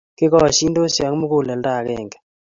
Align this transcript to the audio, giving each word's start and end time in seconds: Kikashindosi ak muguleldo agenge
Kikashindosi 0.17 0.99
ak 1.07 1.13
muguleldo 1.19 1.69
agenge 1.79 2.17